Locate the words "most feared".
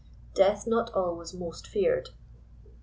1.35-2.09